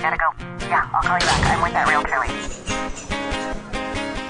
[0.00, 0.32] Gotta go.
[0.66, 1.46] Yeah, I'll call you back.
[1.46, 2.50] I'm with that lady.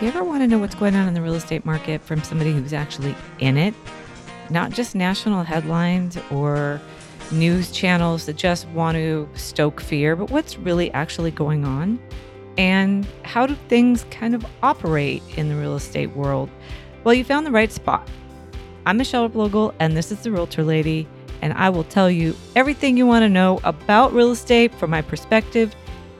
[0.01, 2.25] Do you ever want to know what's going on in the real estate market from
[2.25, 3.75] somebody who's actually in it?
[4.49, 6.81] Not just national headlines or
[7.31, 12.01] news channels that just want to stoke fear, but what's really actually going on?
[12.59, 16.51] And how do things kind of operate in the real estate world?
[17.05, 18.09] Well, you found the right spot.
[18.87, 21.07] I'm Michelle Replogle, and this is the Realtor Lady,
[21.43, 25.03] and I will tell you everything you want to know about real estate from my
[25.03, 25.75] perspective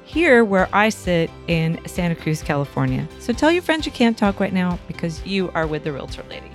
[0.05, 3.07] here where I sit in Santa Cruz, California.
[3.21, 6.25] So tell your friends you can't talk right now because you are with the Realtor
[6.29, 6.51] Lady.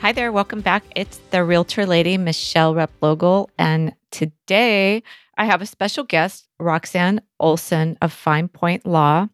[0.00, 0.84] Hi there, welcome back.
[0.94, 5.02] It's the Realtor Lady, Michelle Replogle, and today
[5.36, 9.28] I have a special guest, Roxanne Olson of Fine Point Law.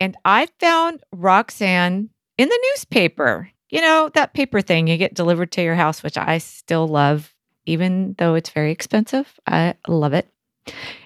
[0.00, 3.50] And I found Roxanne in the newspaper.
[3.72, 7.34] You know, that paper thing you get delivered to your house, which I still love,
[7.64, 9.40] even though it's very expensive.
[9.46, 10.28] I love it.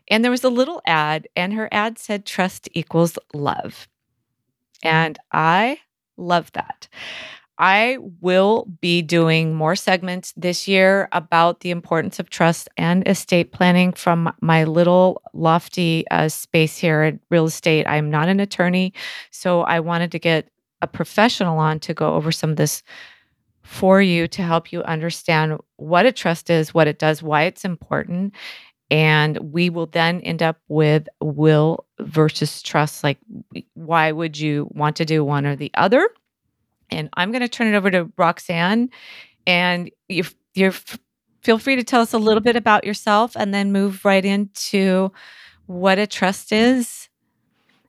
[0.08, 3.86] And there was a little ad, and her ad said trust equals love.
[4.82, 5.78] And I
[6.16, 6.88] love that.
[7.56, 13.52] I will be doing more segments this year about the importance of trust and estate
[13.52, 17.86] planning from my little lofty uh, space here at real estate.
[17.86, 18.92] I'm not an attorney,
[19.30, 20.50] so I wanted to get
[20.86, 22.82] a professional on to go over some of this
[23.62, 27.64] for you to help you understand what a trust is, what it does, why it's
[27.64, 28.32] important.
[28.90, 33.02] And we will then end up with will versus trust.
[33.02, 33.18] Like,
[33.74, 36.08] why would you want to do one or the other?
[36.90, 38.90] And I'm going to turn it over to Roxanne.
[39.46, 40.22] And you,
[40.54, 40.74] you're
[41.42, 45.12] feel free to tell us a little bit about yourself and then move right into
[45.66, 47.08] what a trust is.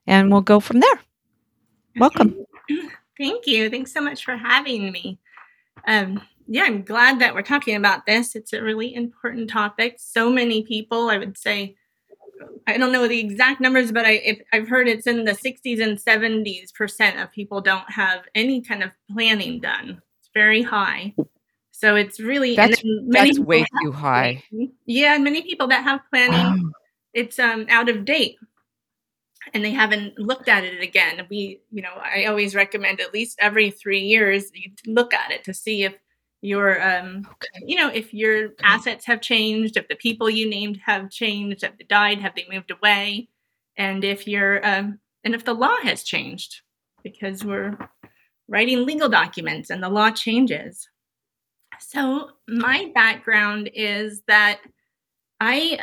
[0.06, 1.00] And we'll go from there.
[1.96, 2.44] Welcome.
[3.18, 3.68] Thank you.
[3.68, 5.18] Thanks so much for having me.
[5.86, 8.34] Um, yeah, I'm glad that we're talking about this.
[8.34, 9.96] It's a really important topic.
[9.98, 11.76] So many people, I would say,
[12.66, 15.98] I don't know the exact numbers, but I I've heard it's in the 60s and
[15.98, 20.00] 70s percent of people don't have any kind of planning done.
[20.20, 21.14] It's very high.
[21.72, 24.42] So it's really that's, that's way too high.
[24.50, 24.72] Planning.
[24.86, 26.72] Yeah, many people that have planning,
[27.14, 28.36] it's um out of date,
[29.54, 31.26] and they haven't looked at it again.
[31.30, 35.44] We, you know, I always recommend at least every three years you look at it
[35.44, 35.94] to see if
[36.40, 37.64] your um okay.
[37.66, 41.76] you know if your assets have changed if the people you named have changed have
[41.78, 43.28] they died have they moved away
[43.76, 46.60] and if you're um and if the law has changed
[47.02, 47.76] because we're
[48.46, 50.88] writing legal documents and the law changes
[51.80, 54.60] so my background is that
[55.40, 55.80] i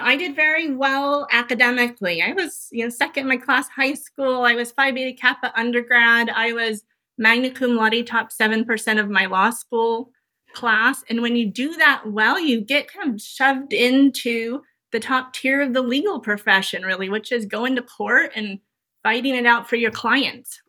[0.00, 2.22] I did very well academically.
[2.22, 4.44] I was, you know, second in my class high school.
[4.44, 6.30] I was Phi Beta Kappa undergrad.
[6.30, 6.82] I was
[7.18, 10.10] magna cum laude top 7% of my law school
[10.54, 11.04] class.
[11.08, 15.60] And when you do that well, you get kind of shoved into the top tier
[15.60, 18.58] of the legal profession, really, which is going to court and
[19.02, 20.60] fighting it out for your clients.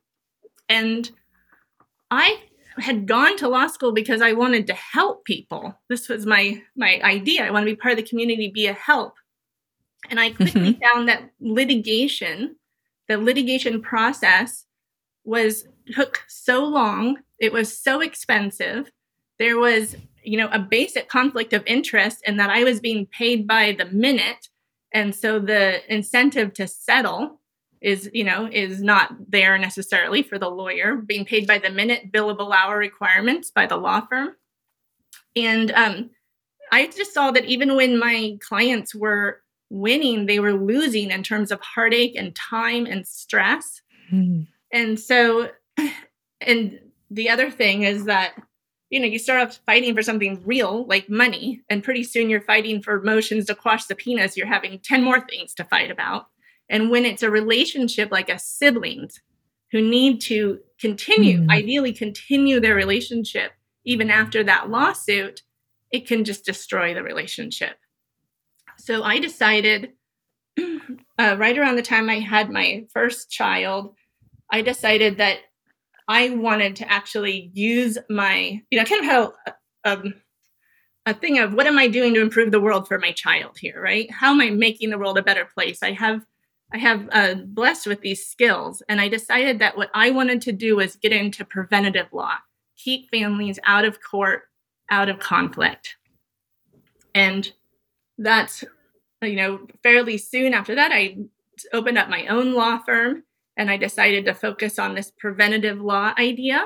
[0.70, 1.10] And
[2.12, 2.42] I
[2.80, 5.76] had gone to law school because I wanted to help people.
[5.90, 7.46] This was my my idea.
[7.46, 9.14] I want to be part of the community, be a help.
[10.10, 10.82] And I quickly mm-hmm.
[10.82, 12.56] found that litigation,
[13.08, 14.66] the litigation process
[15.24, 17.18] was took so long.
[17.40, 18.92] It was so expensive.
[19.40, 23.48] There was, you know, a basic conflict of interest in that I was being paid
[23.48, 24.50] by the minute.
[24.94, 27.40] And so the incentive to settle
[27.82, 32.12] is, you know, is not there necessarily for the lawyer, being paid by the minute
[32.12, 34.36] billable hour requirements by the law firm.
[35.36, 36.10] And um,
[36.72, 41.52] I just saw that even when my clients were winning, they were losing in terms
[41.52, 43.82] of heartache and time and stress.
[44.12, 44.48] Mm.
[44.72, 45.52] And so
[46.42, 46.80] and
[47.10, 48.34] the other thing is that
[48.90, 52.42] you know you start off fighting for something real like money and pretty soon you're
[52.42, 56.28] fighting for motions to quash subpoenas you're having 10 more things to fight about
[56.70, 59.22] and when it's a relationship like a siblings
[59.72, 61.52] who need to continue mm.
[61.52, 63.52] ideally continue their relationship
[63.84, 65.44] even after that lawsuit
[65.92, 67.78] it can just destroy the relationship
[68.78, 69.94] so i decided
[70.60, 73.96] uh, right around the time i had my first child
[74.52, 75.40] i decided that
[76.08, 79.30] I wanted to actually use my, you know, kind of had
[79.86, 80.14] a, a,
[81.08, 83.82] a thing of what am I doing to improve the world for my child here,
[83.82, 84.10] right?
[84.12, 85.84] How am I making the world a better place?
[85.84, 86.22] I have,
[86.74, 90.52] I have uh, blessed with these skills, and I decided that what I wanted to
[90.52, 92.34] do was get into preventative law,
[92.76, 94.44] keep families out of court,
[94.92, 95.96] out of conflict,
[97.16, 97.52] and
[98.18, 98.64] that's,
[99.22, 101.18] you know, fairly soon after that, I
[101.74, 103.24] opened up my own law firm
[103.58, 106.66] and I decided to focus on this preventative law idea.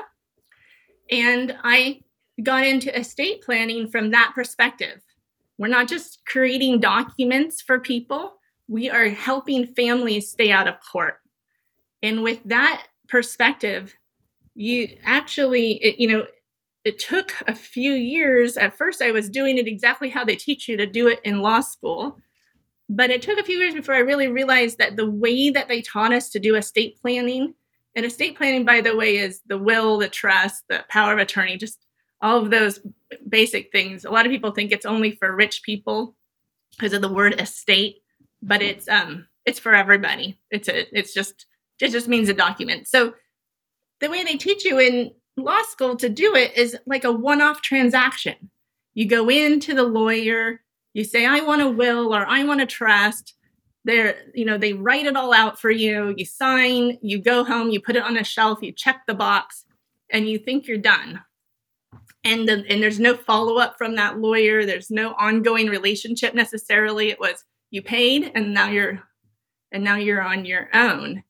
[1.10, 2.02] And I
[2.42, 5.00] got into estate planning from that perspective.
[5.58, 8.34] We're not just creating documents for people,
[8.68, 11.18] we are helping families stay out of court.
[12.02, 13.94] And with that perspective,
[14.54, 16.26] you actually, it, you know,
[16.84, 18.56] it took a few years.
[18.56, 21.42] At first, I was doing it exactly how they teach you to do it in
[21.42, 22.18] law school.
[22.88, 25.80] But it took a few years before I really realized that the way that they
[25.80, 27.54] taught us to do estate planning,
[27.94, 31.56] and estate planning, by the way, is the will, the trust, the power of attorney,
[31.56, 31.84] just
[32.20, 32.80] all of those
[33.28, 34.04] basic things.
[34.04, 36.16] A lot of people think it's only for rich people
[36.72, 38.01] because of the word estate,
[38.42, 40.38] but it's um it's for everybody.
[40.50, 41.46] It's a it's just
[41.80, 42.88] it just means a document.
[42.88, 43.14] So
[44.00, 47.62] the way they teach you in law school to do it is like a one-off
[47.62, 48.50] transaction.
[48.94, 50.60] You go into the lawyer,
[50.92, 53.34] you say I want a will or I want a trust.
[53.84, 56.14] They're, you know, they write it all out for you.
[56.16, 59.64] You sign, you go home, you put it on a shelf, you check the box,
[60.10, 61.22] and you think you're done.
[62.22, 64.64] And the, and there's no follow up from that lawyer.
[64.64, 67.10] There's no ongoing relationship necessarily.
[67.10, 69.02] It was you paid, and now you're
[69.72, 71.24] and now you're on your own.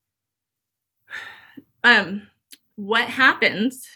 [1.84, 2.28] Um,
[2.76, 3.86] what happens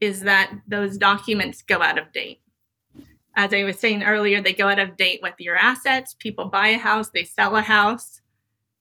[0.00, 2.40] is that those documents go out of date.
[3.34, 6.14] As I was saying earlier, they go out of date with your assets.
[6.14, 8.20] People buy a house, they sell a house.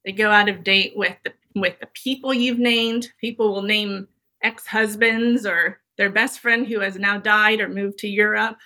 [0.05, 3.09] They go out of date with the with the people you've named.
[3.19, 4.07] People will name
[4.43, 8.57] ex-husbands or their best friend who has now died or moved to Europe.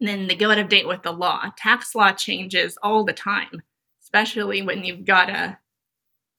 [0.00, 1.50] Then they go out of date with the law.
[1.56, 3.62] Tax law changes all the time,
[4.02, 5.58] especially when you've got a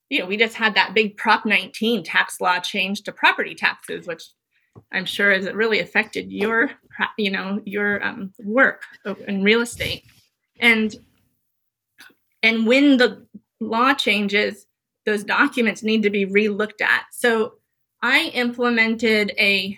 [0.10, 4.08] you know, we just had that big Prop 19 tax law change to property taxes,
[4.08, 4.24] which
[4.92, 6.72] I'm sure has really affected your,
[7.18, 8.84] you know, your um, work
[9.28, 10.04] in real estate.
[10.60, 10.96] And
[12.44, 13.26] and when the
[13.60, 14.68] law changes,
[15.06, 17.06] those documents need to be re-looked at.
[17.12, 17.56] So
[18.02, 19.78] I implemented a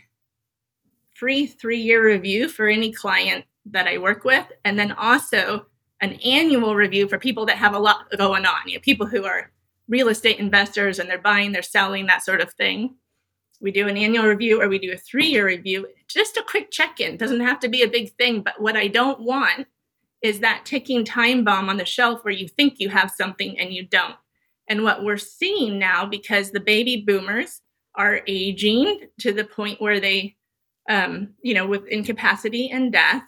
[1.16, 5.66] free three-year review for any client that I work with, and then also
[6.02, 8.68] an annual review for people that have a lot going on.
[8.68, 9.52] You know, people who are
[9.88, 12.96] real estate investors and they're buying, they're selling, that sort of thing.
[13.62, 15.88] We do an annual review or we do a three year review.
[16.08, 17.18] Just a quick check in.
[17.18, 18.42] Doesn't have to be a big thing.
[18.42, 19.68] But what I don't want
[20.22, 23.74] is that ticking time bomb on the shelf where you think you have something and
[23.74, 24.16] you don't.
[24.68, 27.62] And what we're seeing now, because the baby boomers
[27.96, 30.36] are aging to the point where they,
[30.88, 33.24] um, you know, with incapacity and death,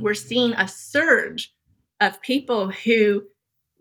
[0.00, 1.54] we're seeing a surge
[2.00, 3.24] of people who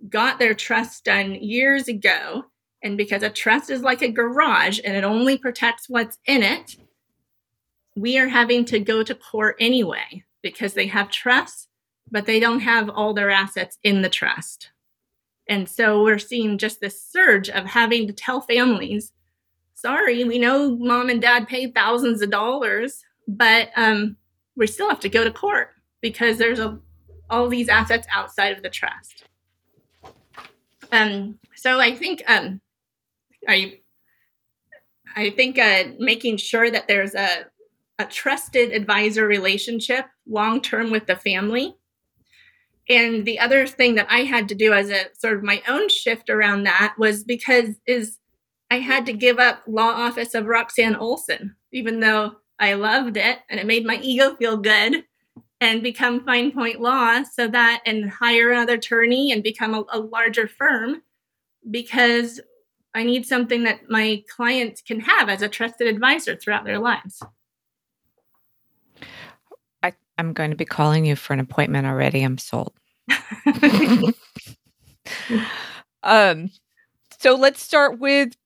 [0.10, 2.46] got their trust done years ago.
[2.84, 6.78] And because a trust is like a garage and it only protects what's in it,
[7.96, 11.70] we are having to go to court anyway because they have trust,
[12.12, 14.70] but they don't have all their assets in the trust.
[15.48, 19.14] And so we're seeing just this surge of having to tell families,
[19.74, 24.18] sorry, we know mom and dad paid thousands of dollars, but um,
[24.56, 25.75] we still have to go to court
[26.06, 26.78] because there's a,
[27.32, 29.24] all these assets outside of the trust.
[30.92, 32.62] Um, so I think um,
[33.48, 33.80] I
[35.16, 37.48] I think uh, making sure that there's a
[37.98, 41.76] a trusted advisor relationship long term with the family.
[42.88, 45.90] And the other thing that I had to do as a sort of my own
[45.90, 48.20] shift around that was because is
[48.70, 53.40] I had to give up law office of Roxanne Olson, even though I loved it
[53.50, 55.04] and it made my ego feel good
[55.66, 60.00] and become Fine Point Law so that and hire another attorney and become a, a
[60.00, 61.02] larger firm
[61.72, 62.40] because
[62.94, 67.24] I need something that my clients can have as a trusted advisor throughout their lives.
[69.82, 72.22] I, I'm going to be calling you for an appointment already.
[72.22, 72.74] I'm sold.
[76.04, 76.52] um,
[77.20, 78.38] so let's start with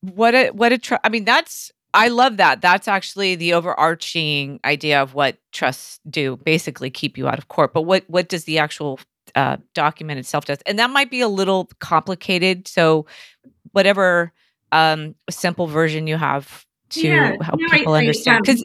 [0.00, 2.60] what a what a tr- I mean that's I love that.
[2.60, 6.36] That's actually the overarching idea of what trusts do.
[6.36, 7.72] Basically, keep you out of court.
[7.72, 9.00] But what what does the actual
[9.34, 10.58] uh, document itself does?
[10.66, 12.68] And that might be a little complicated.
[12.68, 13.06] So,
[13.72, 14.34] whatever
[14.72, 18.62] um, simple version you have to yeah, help no, people I, understand, because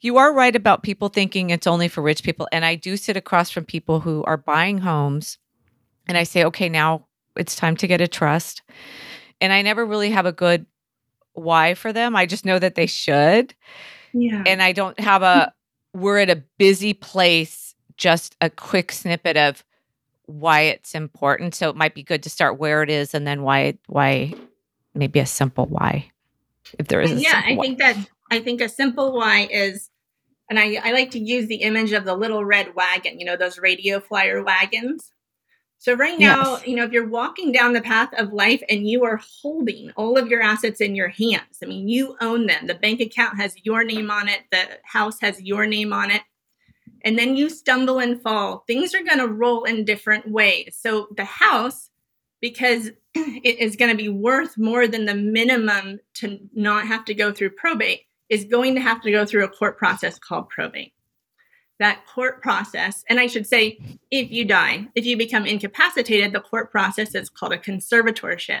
[0.00, 2.48] you are right about people thinking it's only for rich people.
[2.50, 5.36] And I do sit across from people who are buying homes,
[6.08, 8.62] and I say, okay, now it's time to get a trust.
[9.38, 10.64] And I never really have a good
[11.34, 12.16] why for them.
[12.16, 13.54] I just know that they should.
[14.12, 14.42] Yeah.
[14.46, 15.52] And I don't have a
[15.94, 16.00] hmm.
[16.00, 19.64] we're at a busy place, just a quick snippet of
[20.26, 21.54] why it's important.
[21.54, 24.34] So it might be good to start where it is and then why why
[24.94, 26.10] maybe a simple why.
[26.78, 27.62] If there is Yeah, I why.
[27.62, 27.96] think that
[28.30, 29.90] I think a simple why is
[30.48, 33.36] and I, I like to use the image of the little red wagon, you know,
[33.36, 35.10] those radio flyer wagons.
[35.82, 36.66] So right now, yes.
[36.68, 40.16] you know, if you're walking down the path of life and you are holding all
[40.16, 42.68] of your assets in your hands, I mean, you own them.
[42.68, 46.22] The bank account has your name on it, the house has your name on it.
[47.04, 50.78] and then you stumble and fall, things are going to roll in different ways.
[50.80, 51.90] So the house,
[52.40, 57.14] because it is going to be worth more than the minimum to not have to
[57.14, 60.92] go through probate, is going to have to go through a court process called probate.
[61.82, 63.76] That court process, and I should say,
[64.12, 68.60] if you die, if you become incapacitated, the court process is called a conservatorship.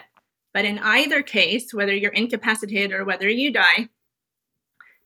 [0.52, 3.90] But in either case, whether you're incapacitated or whether you die,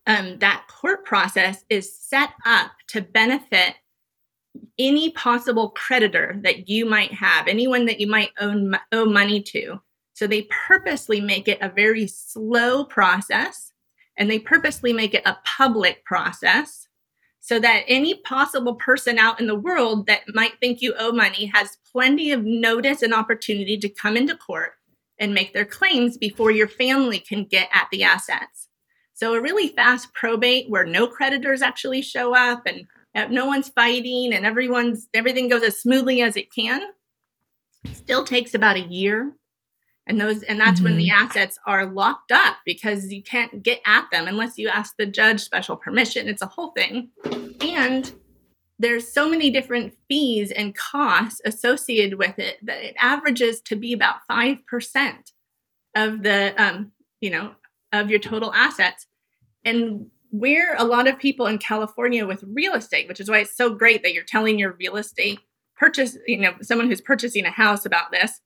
[0.06, 3.74] um, that court process is set up to benefit
[4.78, 9.78] any possible creditor that you might have, anyone that you might own, owe money to.
[10.14, 13.74] So they purposely make it a very slow process
[14.16, 16.85] and they purposely make it a public process
[17.46, 21.46] so that any possible person out in the world that might think you owe money
[21.54, 24.72] has plenty of notice and opportunity to come into court
[25.20, 28.66] and make their claims before your family can get at the assets.
[29.14, 32.84] So a really fast probate where no creditors actually show up and
[33.14, 36.82] uh, no one's fighting and everyone's everything goes as smoothly as it can
[37.92, 39.32] still takes about a year
[40.06, 40.84] and those and that's mm-hmm.
[40.84, 41.24] when the mm-hmm.
[41.24, 45.40] assets are locked up because you can't get at them unless you ask the judge
[45.40, 47.10] special permission it's a whole thing
[47.60, 48.12] and
[48.78, 53.94] there's so many different fees and costs associated with it that it averages to be
[53.94, 55.14] about 5%
[55.94, 57.52] of the um, you know
[57.92, 59.06] of your total assets
[59.64, 63.56] and we're a lot of people in california with real estate which is why it's
[63.56, 65.40] so great that you're telling your real estate
[65.76, 68.40] purchase you know someone who's purchasing a house about this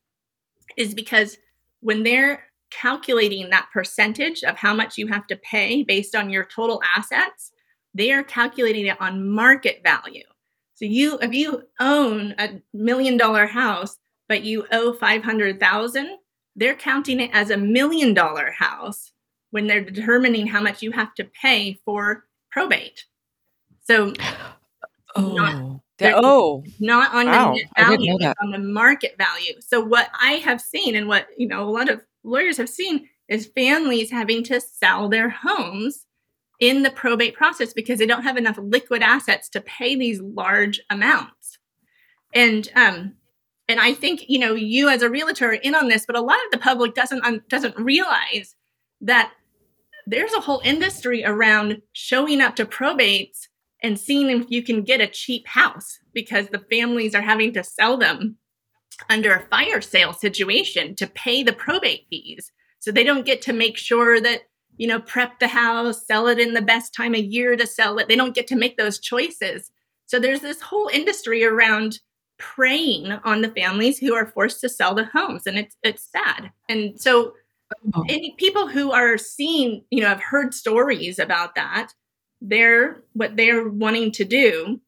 [0.76, 1.37] is because
[1.80, 6.44] when they're calculating that percentage of how much you have to pay based on your
[6.44, 7.52] total assets
[7.94, 10.25] they are calculating it on market value.
[10.75, 16.18] So you if you own a million dollar house but you owe 500,000
[16.56, 19.12] they're counting it as a million dollar house
[19.50, 23.04] when they're determining how much you have to pay for probate.
[23.82, 24.12] So
[25.16, 25.34] oh.
[25.34, 27.54] not, oh not on wow.
[27.54, 31.62] the value on the market value so what i have seen and what you know
[31.62, 36.07] a lot of lawyers have seen is families having to sell their homes
[36.61, 40.80] in the probate process because they don't have enough liquid assets to pay these large
[40.90, 41.59] amounts.
[42.35, 43.14] And um,
[43.66, 46.21] and I think you know you as a realtor are in on this, but a
[46.21, 48.54] lot of the public doesn't um, doesn't realize
[49.00, 49.33] that
[50.07, 53.49] there's a whole industry around showing up to probates
[53.82, 57.64] and seeing if you can get a cheap house because the families are having to
[57.64, 58.37] sell them
[59.08, 62.52] under a fire sale situation to pay the probate fees.
[62.78, 64.42] So they don't get to make sure that
[64.80, 67.99] you know, prep the house, sell it in the best time of year to sell
[67.99, 68.08] it.
[68.08, 69.70] They don't get to make those choices.
[70.06, 72.00] So there's this whole industry around
[72.38, 76.50] preying on the families who are forced to sell the homes, and it's it's sad.
[76.70, 77.34] And so,
[77.94, 78.04] oh.
[78.08, 81.92] any people who are seeing, you know, have heard stories about that.
[82.40, 84.80] They're what they're wanting to do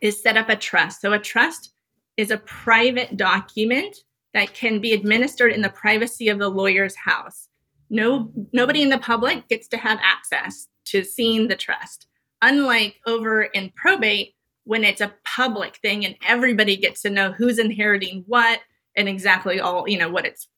[0.00, 1.00] is set up a trust.
[1.00, 1.72] So a trust
[2.16, 3.96] is a private document
[4.34, 7.48] that can be administered in the privacy of the lawyer's house
[7.92, 12.08] no nobody in the public gets to have access to seeing the trust
[12.40, 14.34] unlike over in probate
[14.64, 18.60] when it's a public thing and everybody gets to know who's inheriting what
[18.96, 20.48] and exactly all you know what it's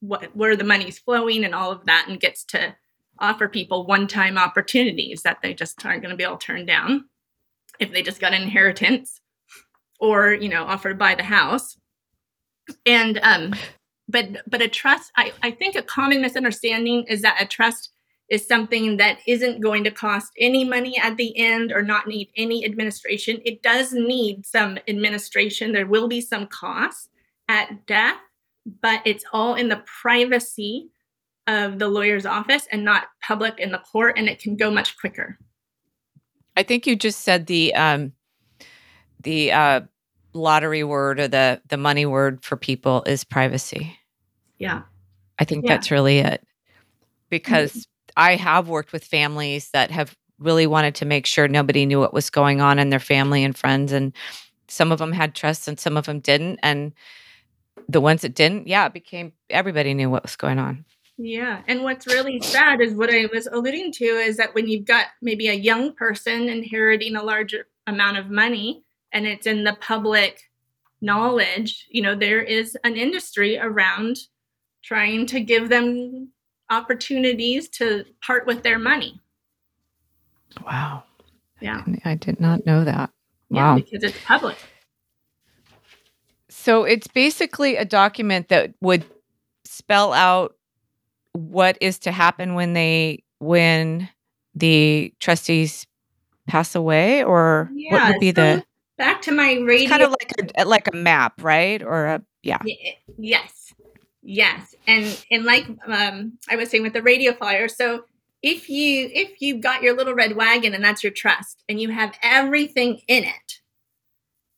[0.00, 2.74] what where the money's flowing and all of that and gets to
[3.20, 7.04] offer people one-time opportunities that they just aren't going to be able to turn down
[7.78, 9.20] if they just got an inheritance
[9.98, 11.76] or you know offer to buy the house.
[12.86, 13.54] And um
[14.08, 17.90] but but a trust I, I think a common misunderstanding is that a trust
[18.28, 22.30] is something that isn't going to cost any money at the end or not need
[22.36, 23.40] any administration.
[23.44, 25.72] It does need some administration.
[25.72, 27.08] There will be some costs
[27.48, 28.18] at death
[28.80, 30.90] but it's all in the privacy
[31.50, 34.96] of the lawyer's office and not public in the court and it can go much
[34.98, 35.38] quicker
[36.56, 38.12] i think you just said the um
[39.22, 39.80] the uh
[40.32, 43.96] lottery word or the the money word for people is privacy
[44.60, 44.82] yeah.
[45.40, 45.72] I think yeah.
[45.72, 46.46] that's really it.
[47.30, 47.80] Because mm-hmm.
[48.16, 52.14] I have worked with families that have really wanted to make sure nobody knew what
[52.14, 53.90] was going on in their family and friends.
[53.90, 54.12] And
[54.68, 56.60] some of them had trust and some of them didn't.
[56.62, 56.92] And
[57.88, 60.84] the ones that didn't, yeah, it became everybody knew what was going on.
[61.22, 61.60] Yeah.
[61.68, 65.08] And what's really sad is what I was alluding to is that when you've got
[65.20, 67.54] maybe a young person inheriting a large
[67.86, 70.50] amount of money and it's in the public
[71.02, 74.16] knowledge, you know, there is an industry around
[74.82, 76.30] trying to give them
[76.70, 79.20] opportunities to part with their money.
[80.64, 81.04] Wow.
[81.60, 81.84] Yeah.
[82.06, 83.10] I did not know that.
[83.50, 83.76] Wow.
[83.76, 84.56] Yeah, because it's public.
[86.48, 89.04] So it's basically a document that would
[89.66, 90.54] spell out
[91.32, 94.08] what is to happen when they when
[94.54, 95.86] the trustees
[96.46, 97.92] pass away, or Yeah.
[97.92, 98.64] what would be so the
[98.98, 99.88] back to my radio.
[99.88, 101.82] kind of like a like a map, right?
[101.82, 102.58] Or a yeah.
[103.18, 103.72] Yes,
[104.22, 107.68] yes, and and like um, I was saying with the radio flyer.
[107.68, 108.04] So
[108.42, 111.90] if you if you've got your little red wagon and that's your trust, and you
[111.90, 113.60] have everything in it,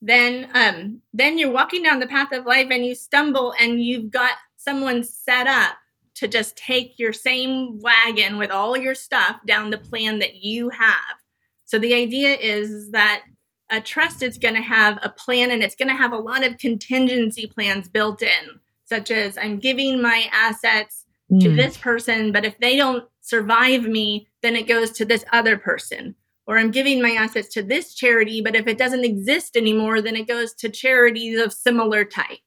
[0.01, 4.09] then um, then you're walking down the path of life and you stumble and you've
[4.11, 5.75] got someone set up
[6.15, 10.69] to just take your same wagon with all your stuff down the plan that you
[10.69, 11.17] have.
[11.65, 13.23] So the idea is that
[13.71, 16.43] a trust is going to have a plan and it's going to have a lot
[16.43, 21.05] of contingency plans built in, such as I'm giving my assets
[21.41, 21.55] to Mm.
[21.55, 26.15] this person, but if they don't survive me, then it goes to this other person.
[26.45, 30.15] Or I'm giving my assets to this charity, but if it doesn't exist anymore, then
[30.15, 32.39] it goes to charities of similar type.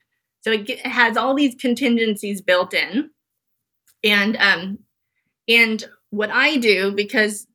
[0.43, 3.11] So it, it has all these contingencies built in.
[4.07, 4.79] And um,
[5.49, 7.47] and what I do because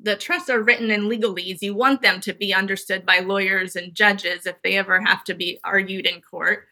[0.00, 3.94] the trusts are written in legalese, you want them to be understood by lawyers and
[3.94, 6.66] judges if they ever have to be argued in court.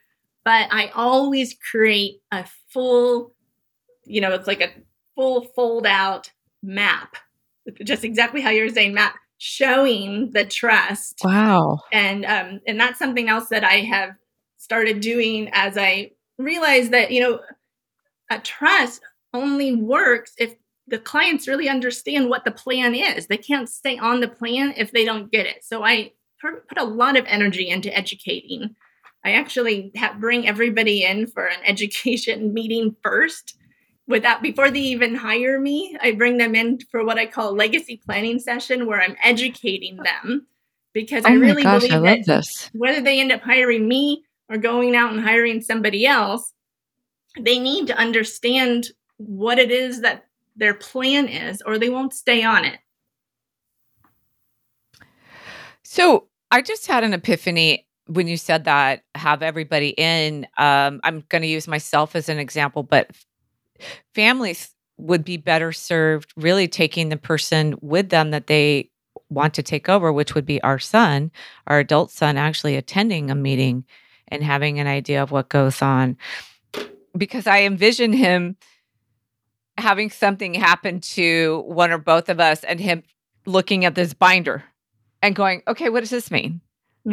[0.44, 3.34] But I always create a full,
[4.04, 4.70] you know, it's like a
[5.14, 6.30] full fold out
[6.62, 7.16] map,
[7.82, 11.80] just exactly how you're saying map, showing the trust Wow.
[11.92, 14.10] and um, and that's something else that I have
[14.58, 17.40] started doing as I realized that you know
[18.30, 19.00] a trust
[19.34, 20.54] only works if
[20.86, 23.26] the clients really understand what the plan is.
[23.26, 25.64] They can't stay on the plan if they don't get it.
[25.64, 28.74] So I put a lot of energy into educating.
[29.24, 33.56] I actually have, bring everybody in for an education meeting first.
[34.06, 38.00] Without before they even hire me, I bring them in for what I call legacy
[38.04, 40.46] planning session, where I'm educating them
[40.92, 42.70] because Oh I really gosh, believe I that this.
[42.74, 46.52] whether they end up hiring me or going out and hiring somebody else,
[47.40, 48.88] they need to understand
[49.18, 52.78] what it is that their plan is, or they won't stay on it.
[55.82, 59.02] So I just had an epiphany when you said that.
[59.14, 60.46] Have everybody in.
[60.58, 63.10] Um, I'm going to use myself as an example, but
[64.14, 68.90] families would be better served really taking the person with them that they
[69.28, 71.30] want to take over, which would be our son,
[71.66, 73.84] our adult son, actually attending a meeting
[74.28, 76.16] and having an idea of what goes on.
[77.16, 78.56] Because I envision him
[79.76, 83.02] having something happen to one or both of us and him
[83.46, 84.64] looking at this binder
[85.22, 86.60] and going, okay, what does this mean?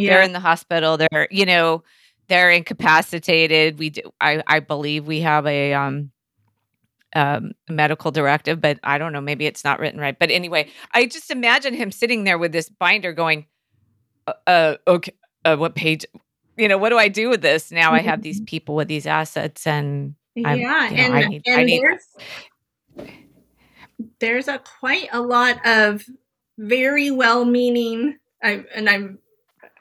[0.09, 0.97] They're in the hospital.
[0.97, 1.83] They're, you know,
[2.27, 3.79] they're incapacitated.
[3.79, 6.11] We do, I, I believe we have a um,
[7.13, 9.21] um, medical directive, but I don't know.
[9.21, 10.17] Maybe it's not written right.
[10.17, 13.47] But anyway, I just imagine him sitting there with this binder going,
[14.27, 16.05] uh, uh okay, uh, what page?
[16.57, 17.71] You know, what do I do with this?
[17.71, 21.27] Now I have these people with these assets and I'm- yeah, you know, and, I
[21.27, 21.83] need- I need-
[24.19, 26.05] there's a quite a lot of
[26.57, 28.17] very well-meaning.
[28.43, 29.19] I, and I'm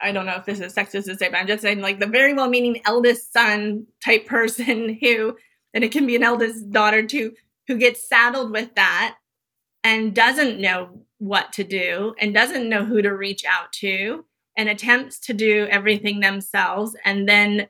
[0.01, 2.07] I don't know if this is sexist to say, but I'm just saying like the
[2.07, 5.37] very well-meaning eldest son type person who,
[5.73, 7.33] and it can be an eldest daughter too,
[7.67, 9.17] who gets saddled with that
[9.83, 14.25] and doesn't know what to do and doesn't know who to reach out to
[14.57, 17.67] and attempts to do everything themselves and then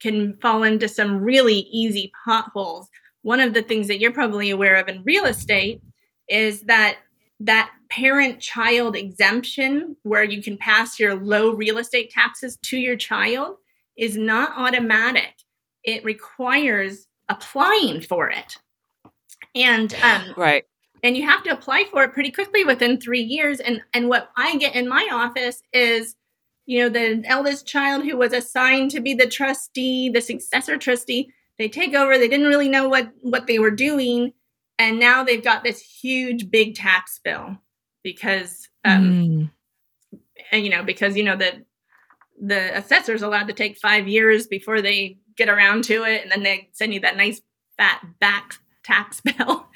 [0.00, 2.88] can fall into some really easy potholes.
[3.24, 5.80] One of the things that you're probably aware of in real estate
[6.28, 6.98] is that
[7.40, 12.96] that parent child exemption where you can pass your low real estate taxes to your
[12.96, 13.56] child
[13.96, 15.32] is not automatic.
[15.84, 18.58] It requires applying for it.
[19.54, 20.64] And um, right.
[21.02, 23.58] and you have to apply for it pretty quickly within three years.
[23.58, 26.14] And and what I get in my office is,
[26.66, 31.30] you know, the eldest child who was assigned to be the trustee, the successor trustee,
[31.58, 32.18] they take over.
[32.18, 34.32] They didn't really know what what they were doing,
[34.78, 37.58] and now they've got this huge big tax bill
[38.02, 39.50] because, um, Mm.
[40.52, 41.64] and, you know, because you know the
[42.40, 46.42] the assessor's allowed to take five years before they get around to it, and then
[46.42, 47.40] they send you that nice
[47.76, 49.68] fat back tax bill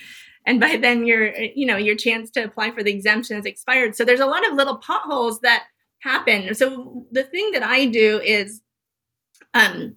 [0.46, 3.96] and by then your you know your chance to apply for the exemption has expired
[3.96, 5.64] so there's a lot of little potholes that
[6.00, 8.60] happen so the thing that i do is
[9.54, 9.96] um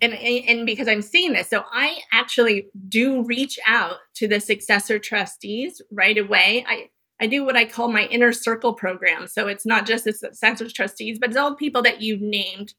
[0.00, 4.98] and and because i'm seeing this so i actually do reach out to the successor
[4.98, 6.64] trustees right away.
[6.68, 9.26] I i do what i call my inner circle program.
[9.28, 12.74] So it's not just the successor trustees but it's all people that you've named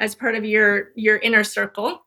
[0.00, 2.04] as part of your your inner circle.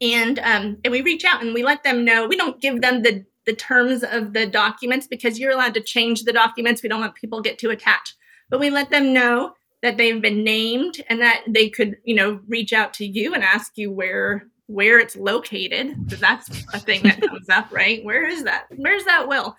[0.00, 2.26] And um, and we reach out and we let them know.
[2.26, 6.22] We don't give them the the terms of the documents because you're allowed to change
[6.22, 6.82] the documents.
[6.82, 8.14] We don't want people get too attached
[8.52, 12.40] but we let them know that they've been named and that they could you know
[12.48, 17.02] reach out to you and ask you where where it's located because that's a thing
[17.02, 19.56] that comes up right where is that where's that will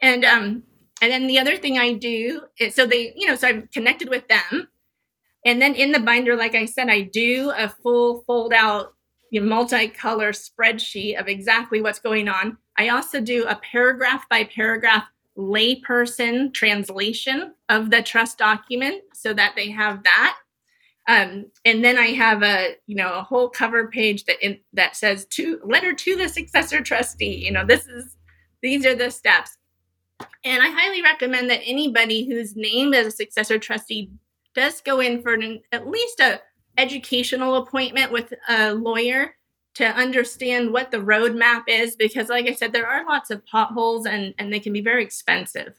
[0.00, 0.62] and um
[1.02, 4.08] And then the other thing I do is so they, you know, so I'm connected
[4.08, 4.68] with them.
[5.44, 8.94] And then in the binder, like I said, I do a full fold out
[9.32, 12.56] you know, multicolor spreadsheet of exactly what's going on.
[12.78, 15.04] I also do a paragraph by paragraph
[15.36, 20.36] layperson translation of the trust document so that they have that.
[21.08, 24.94] Um, and then I have a you know a whole cover page that in, that
[24.94, 27.44] says to letter to the successor trustee.
[27.44, 28.16] You know this is
[28.62, 29.56] these are the steps.
[30.44, 34.10] And I highly recommend that anybody who's named as a successor trustee
[34.54, 36.40] does go in for an, at least a
[36.78, 39.34] educational appointment with a lawyer
[39.74, 44.06] to understand what the roadmap is because like i said there are lots of potholes
[44.06, 45.74] and and they can be very expensive.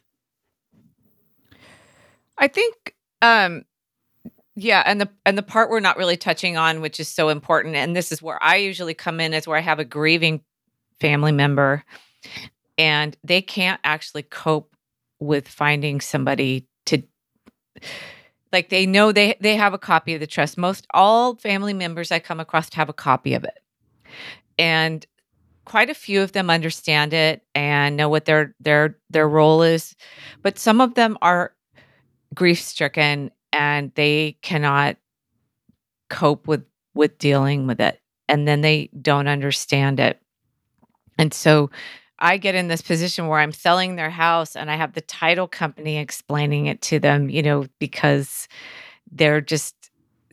[2.38, 3.64] I think um
[4.56, 7.76] yeah and the and the part we're not really touching on which is so important
[7.76, 10.42] and this is where i usually come in is where i have a grieving
[11.00, 11.84] family member
[12.78, 14.76] and they can't actually cope
[15.20, 17.02] with finding somebody to
[18.52, 20.58] like they know they they have a copy of the trust.
[20.58, 23.63] Most all family members i come across have a copy of it
[24.58, 25.06] and
[25.66, 29.96] quite a few of them understand it and know what their their their role is
[30.42, 31.54] but some of them are
[32.34, 34.98] grief stricken and they cannot
[36.10, 40.20] cope with with dealing with it and then they don't understand it.
[41.18, 41.70] And so
[42.20, 45.48] I get in this position where I'm selling their house and I have the title
[45.48, 48.48] company explaining it to them, you know, because
[49.12, 49.83] they're just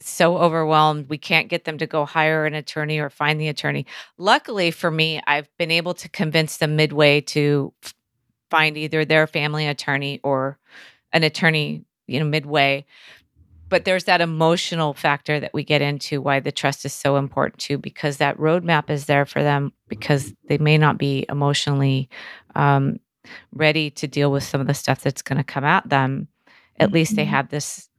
[0.00, 1.08] so overwhelmed.
[1.08, 3.86] We can't get them to go hire an attorney or find the attorney.
[4.18, 7.72] Luckily for me, I've been able to convince them midway to
[8.50, 10.58] find either their family attorney or
[11.12, 12.84] an attorney, you know, midway.
[13.68, 17.58] But there's that emotional factor that we get into why the trust is so important
[17.58, 22.08] too, because that roadmap is there for them because they may not be emotionally
[22.56, 22.98] um,
[23.52, 26.26] ready to deal with some of the stuff that's going to come at them.
[26.78, 26.94] At mm-hmm.
[26.94, 27.30] least they mm-hmm.
[27.30, 27.89] have this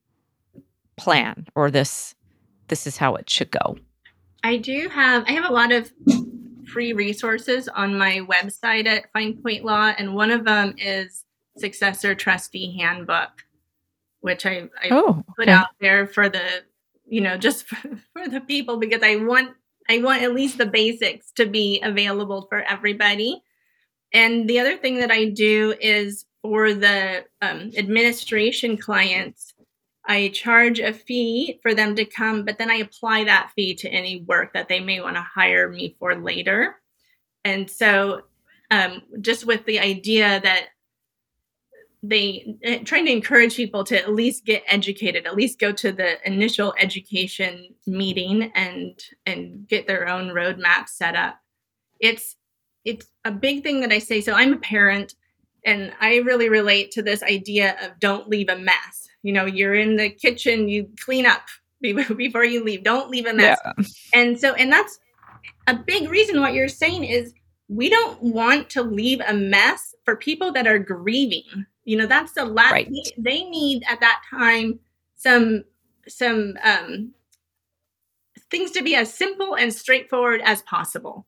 [0.97, 2.15] plan or this
[2.67, 3.77] this is how it should go
[4.43, 5.91] i do have i have a lot of
[6.67, 11.25] free resources on my website at fine point law and one of them is
[11.57, 13.29] successor trustee handbook
[14.21, 15.51] which i, I oh, put okay.
[15.51, 16.63] out there for the
[17.07, 17.77] you know just for,
[18.13, 19.51] for the people because i want
[19.89, 23.41] i want at least the basics to be available for everybody
[24.13, 29.53] and the other thing that i do is for the um, administration clients
[30.05, 33.89] I charge a fee for them to come, but then I apply that fee to
[33.89, 36.75] any work that they may want to hire me for later.
[37.45, 38.23] And so,
[38.71, 40.67] um, just with the idea that
[42.03, 45.91] they uh, trying to encourage people to at least get educated, at least go to
[45.91, 51.39] the initial education meeting and and get their own roadmap set up.
[51.99, 52.37] It's
[52.85, 54.21] it's a big thing that I say.
[54.21, 55.13] So I'm a parent,
[55.63, 59.75] and I really relate to this idea of don't leave a mess you know you're
[59.75, 61.41] in the kitchen you clean up
[61.81, 62.83] before you leave.
[62.83, 63.59] Don't leave a mess.
[63.63, 63.83] Yeah.
[64.13, 64.99] and so and that's
[65.67, 67.33] a big reason what you're saying is
[67.67, 71.65] we don't want to leave a mess for people that are grieving.
[71.85, 72.91] You know that's the last right.
[73.17, 74.79] they need at that time
[75.15, 75.63] some
[76.07, 77.13] some um
[78.49, 81.25] things to be as simple and straightforward as possible.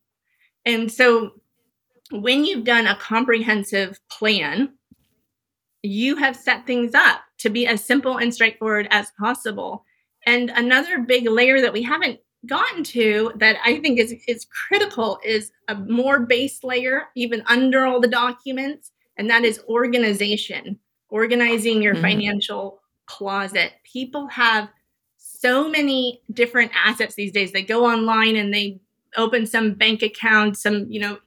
[0.66, 1.32] And so
[2.12, 4.74] when you've done a comprehensive plan
[5.84, 9.84] you have set things up to be as simple and straightforward as possible.
[10.26, 15.20] And another big layer that we haven't gotten to that I think is, is critical
[15.24, 20.80] is a more base layer, even under all the documents, and that is organization,
[21.10, 22.04] organizing your mm-hmm.
[22.04, 23.74] financial closet.
[23.84, 24.70] People have
[25.18, 27.52] so many different assets these days.
[27.52, 28.80] They go online and they
[29.18, 31.20] open some bank account, some, you know,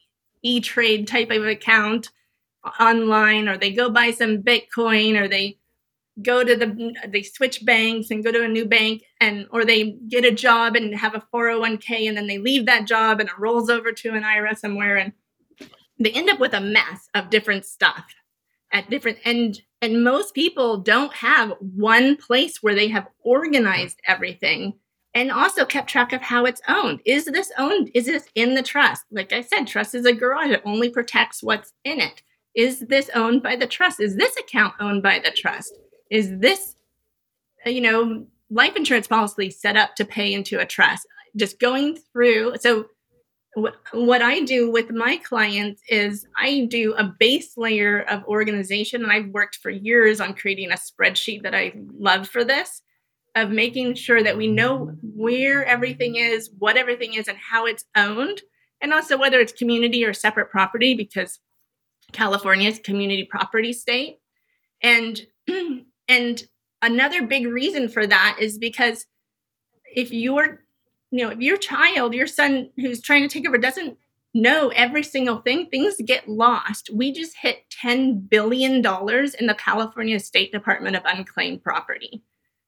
[0.42, 2.10] E Trade type of account
[2.80, 5.58] online, or they go buy some Bitcoin, or they
[6.22, 9.92] go to the they switch banks and go to a new bank and or they
[10.08, 13.38] get a job and have a 401k and then they leave that job and it
[13.38, 15.12] rolls over to an IRA somewhere and
[15.98, 18.14] they end up with a mess of different stuff
[18.72, 24.74] at different and and most people don't have one place where they have organized everything
[25.14, 27.00] and also kept track of how it's owned.
[27.06, 27.90] Is this owned?
[27.94, 29.04] Is this in the trust?
[29.10, 30.50] Like I said, trust is a garage.
[30.50, 32.22] It only protects what's in it.
[32.54, 33.98] Is this owned by the trust?
[33.98, 35.72] Is this account owned by the trust?
[36.10, 36.74] Is this
[37.64, 41.06] you know life insurance policy set up to pay into a trust?
[41.36, 42.86] Just going through so
[43.92, 49.10] what i do with my clients is i do a base layer of organization and
[49.10, 52.82] i've worked for years on creating a spreadsheet that i love for this
[53.34, 57.86] of making sure that we know where everything is what everything is and how it's
[57.96, 58.42] owned
[58.82, 61.38] and also whether it's community or separate property because
[62.12, 64.18] california is community property state.
[64.82, 65.20] And
[66.08, 66.42] and
[66.82, 69.06] another big reason for that is because
[69.94, 70.62] if your
[71.10, 73.96] you know if your child your son who's trying to take over doesn't
[74.34, 76.90] know every single thing things get lost.
[76.92, 82.22] We just hit 10 billion dollars in the california state department of unclaimed property.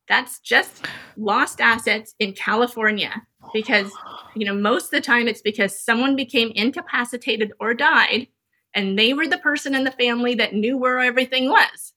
[0.08, 3.22] That's just lost assets in california
[3.52, 3.92] because
[4.34, 8.28] you know most of the time it's because someone became incapacitated or died
[8.74, 11.92] and they were the person in the family that knew where everything was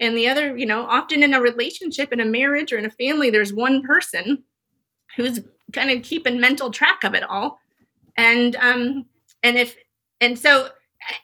[0.00, 2.90] and the other you know often in a relationship in a marriage or in a
[2.90, 4.42] family there's one person
[5.16, 5.40] who's
[5.72, 7.60] kind of keeping mental track of it all.
[8.16, 9.06] And um
[9.42, 9.76] and if
[10.20, 10.68] and so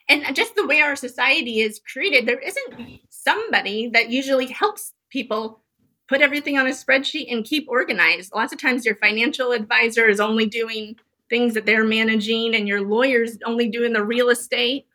[0.09, 5.61] and just the way our society is created there isn't somebody that usually helps people
[6.09, 8.33] put everything on a spreadsheet and keep organized.
[8.33, 10.97] Lots of times your financial advisor is only doing
[11.29, 14.87] things that they're managing and your lawyer's only doing the real estate.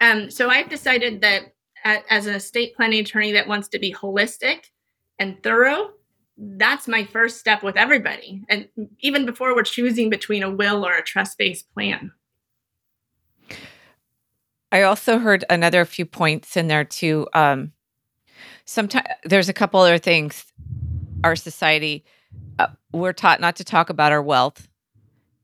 [0.00, 1.53] Um, so i've decided that
[1.84, 4.70] as an estate planning attorney that wants to be holistic
[5.18, 5.90] and thorough
[6.36, 8.44] that's my first step with everybody.
[8.48, 8.68] And
[9.00, 12.12] even before we're choosing between a will or a trust-based plan.
[14.72, 17.28] I also heard another few points in there too.
[17.32, 17.72] Um
[18.64, 20.44] sometimes there's a couple other things.
[21.22, 22.04] Our society
[22.58, 24.68] uh, we're taught not to talk about our wealth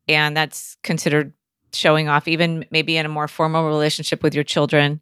[0.08, 1.32] and that's considered
[1.72, 5.00] showing off even maybe in a more formal relationship with your children.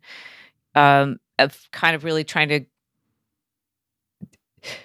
[0.74, 2.60] Um, of kind of really trying to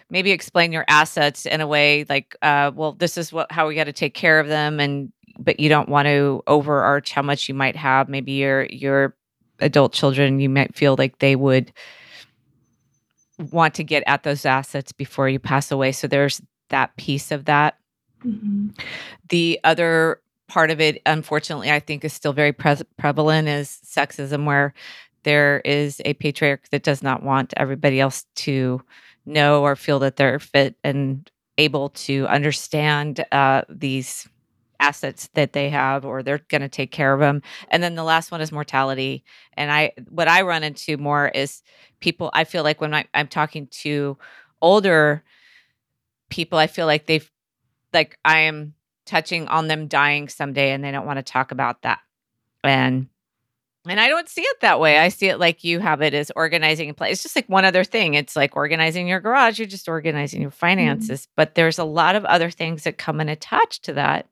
[0.10, 3.76] maybe explain your assets in a way like uh, well this is what how we
[3.76, 7.48] got to take care of them and but you don't want to overarch how much
[7.50, 8.10] you might have.
[8.10, 9.16] Maybe your your
[9.60, 11.72] adult children you might feel like they would
[13.52, 15.92] want to get at those assets before you pass away.
[15.92, 17.78] So there's that piece of that.
[18.26, 18.70] Mm-hmm.
[19.28, 24.46] the other part of it unfortunately i think is still very pre- prevalent is sexism
[24.46, 24.74] where
[25.24, 28.82] there is a patriarch that does not want everybody else to
[29.26, 34.28] know or feel that they're fit and able to understand uh, these
[34.80, 38.04] assets that they have or they're going to take care of them and then the
[38.04, 39.24] last one is mortality.
[39.56, 41.62] And i what i run into more is
[42.02, 44.18] people i feel like when I, i'm talking to
[44.62, 45.24] older
[46.30, 47.30] people i feel like they've
[47.94, 48.74] like i am
[49.06, 52.00] touching on them dying someday and they don't want to talk about that.
[52.64, 53.08] And
[53.86, 54.98] and I don't see it that way.
[54.98, 57.14] I see it like you have it as organizing a place.
[57.14, 58.14] It's just like one other thing.
[58.14, 59.60] It's like organizing your garage.
[59.60, 60.58] You're just organizing your mm-hmm.
[60.58, 61.22] finances.
[61.22, 61.32] Mm-hmm.
[61.36, 64.28] But there's a lot of other things that come and attach to that.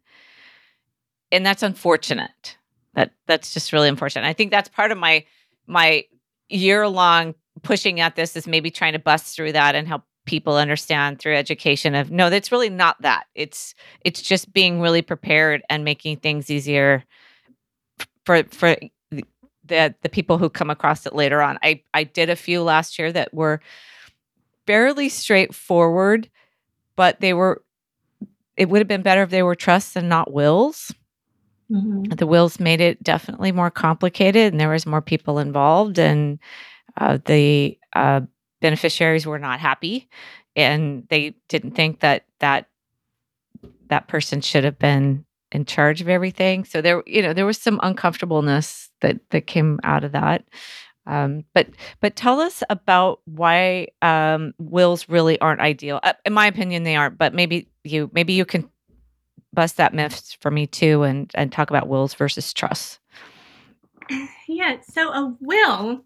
[1.31, 2.57] And that's unfortunate.
[2.93, 4.25] That that's just really unfortunate.
[4.25, 5.25] I think that's part of my
[5.67, 6.05] my
[6.49, 10.55] year long pushing at this is maybe trying to bust through that and help people
[10.55, 13.25] understand through education of no, that's really not that.
[13.35, 17.03] It's it's just being really prepared and making things easier
[18.25, 18.77] for for
[19.71, 21.57] the the people who come across it later on.
[21.63, 23.61] I I did a few last year that were
[24.67, 26.29] fairly straightforward,
[26.95, 27.63] but they were
[28.57, 30.93] it would have been better if they were trusts and not wills.
[31.71, 32.03] Mm-hmm.
[32.15, 36.37] The wills made it definitely more complicated, and there was more people involved, and
[36.97, 38.21] uh, the uh,
[38.59, 40.09] beneficiaries were not happy,
[40.55, 42.67] and they didn't think that that
[43.87, 46.65] that person should have been in charge of everything.
[46.65, 50.45] So there, you know, there was some uncomfortableness that that came out of that.
[51.07, 51.67] Um, but
[51.99, 55.99] but tell us about why um, wills really aren't ideal.
[56.03, 57.17] Uh, in my opinion, they aren't.
[57.17, 58.69] But maybe you maybe you can
[59.53, 62.99] bust that myth for me too, and and talk about wills versus trusts.
[64.47, 64.81] Yeah.
[64.81, 66.03] So a will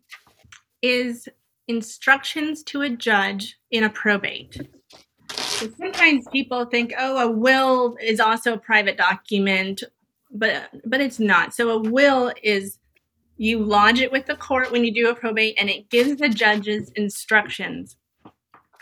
[0.83, 1.27] is
[1.67, 4.69] instructions to a judge in a probate
[5.77, 9.83] sometimes people think, oh, a will is also a private document,
[10.31, 11.53] but but it's not.
[11.53, 12.77] So a will is
[13.37, 16.29] you lodge it with the court when you do a probate, and it gives the
[16.29, 17.97] judges instructions.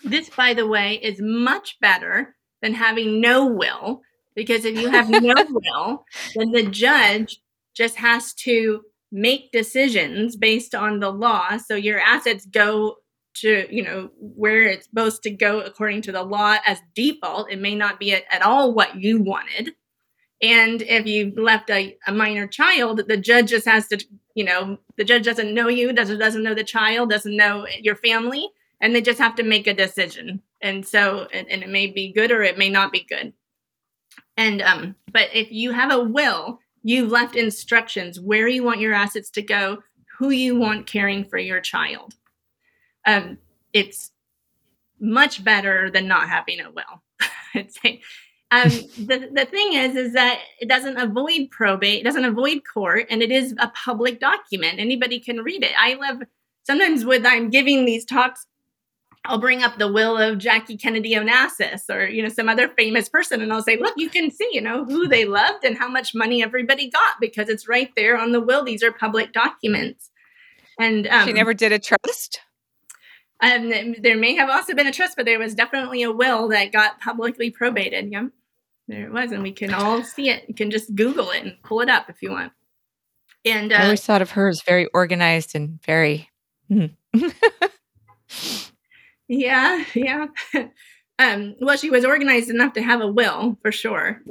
[0.04, 4.02] This, by the way, is much better than having no will
[4.36, 6.06] because if you have no will,
[6.36, 7.40] then the judge
[7.74, 11.58] just has to make decisions based on the law.
[11.58, 12.98] So your assets go
[13.36, 17.52] to you know where it's supposed to go according to the law as default.
[17.52, 19.74] It may not be at, at all what you wanted.
[20.42, 24.04] And if you left a, a minor child the judge just has to
[24.36, 27.96] you know the judge doesn't know you doesn't doesn't know the child doesn't know your
[27.96, 28.50] family
[28.82, 30.42] and they just have to make a decision.
[30.62, 33.34] And so and, and it may be good or it may not be good.
[34.38, 38.94] And um but if you have a will you've left instructions where you want your
[38.94, 39.80] assets to go
[40.20, 42.14] who you want caring for your child
[43.06, 43.38] um,
[43.74, 44.12] it's
[45.00, 47.04] much better than not having a will.
[48.52, 53.08] um, the, the thing is, is that it doesn't avoid probate, it doesn't avoid court,
[53.10, 54.80] and it is a public document.
[54.80, 55.74] Anybody can read it.
[55.78, 56.24] I love
[56.64, 58.46] sometimes when I'm giving these talks,
[59.26, 63.08] I'll bring up the will of Jackie Kennedy Onassis or you know some other famous
[63.08, 65.88] person, and I'll say, look, you can see you know who they loved and how
[65.88, 68.64] much money everybody got because it's right there on the will.
[68.64, 70.10] These are public documents.
[70.80, 72.42] And um, she never did a trust.
[73.44, 76.72] Um, there may have also been a trust, but there was definitely a will that
[76.72, 78.10] got publicly probated.
[78.10, 78.28] Yeah,
[78.88, 80.46] there it was, and we can all see it.
[80.48, 82.54] You can just Google it and pull it up if you want.
[83.44, 86.30] And uh, I always thought of her as very organized and very.
[86.70, 86.86] Hmm.
[89.28, 90.28] yeah, yeah.
[91.20, 94.22] um, well, she was organized enough to have a will for sure,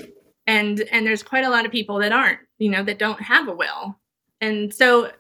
[0.47, 3.47] and and there's quite a lot of people that aren't, you know, that don't have
[3.47, 3.99] a will,
[4.41, 5.11] and so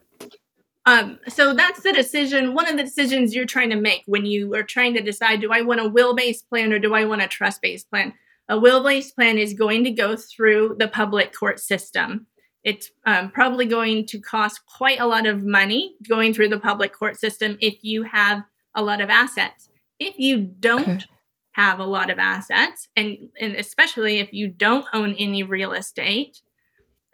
[0.84, 2.54] um, so that's the decision.
[2.54, 5.52] One of the decisions you're trying to make when you are trying to decide: Do
[5.52, 8.12] I want a will-based plan or do I want a trust-based plan?
[8.48, 12.26] A will-based plan is going to go through the public court system.
[12.64, 16.92] It's um, probably going to cost quite a lot of money going through the public
[16.92, 18.42] court system if you have
[18.74, 19.68] a lot of assets.
[19.98, 21.04] If you don't okay.
[21.52, 26.40] have a lot of assets, and, and especially if you don't own any real estate,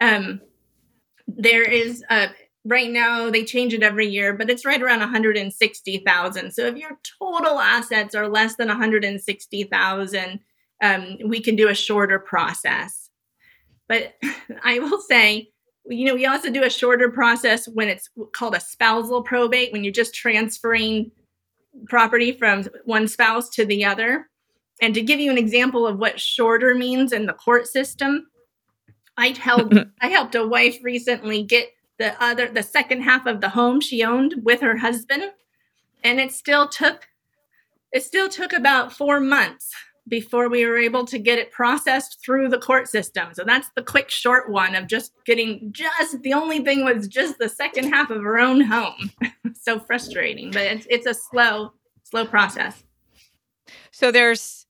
[0.01, 0.41] um,
[1.27, 2.29] there is a
[2.65, 6.99] right now they change it every year but it's right around 160000 so if your
[7.19, 10.39] total assets are less than 160000
[10.81, 13.09] um, we can do a shorter process.
[13.87, 14.13] But
[14.63, 15.49] i will say
[15.87, 19.83] you know we also do a shorter process when it's called a spousal probate when
[19.83, 21.11] you're just transferring
[21.87, 24.27] property from one spouse to the other.
[24.81, 28.27] And to give you an example of what shorter means in the court system
[29.17, 33.49] i helped i helped a wife recently get the other the second half of the
[33.49, 35.31] home she owned with her husband
[36.03, 37.07] and it still took
[37.91, 39.71] it still took about 4 months
[40.09, 43.29] before we were able to get it processed through the court system.
[43.33, 47.37] So that's the quick short one of just getting just the only thing was just
[47.37, 49.11] the second half of her own home.
[49.53, 52.83] so frustrating, but it's it's a slow slow process.
[53.91, 54.65] So there's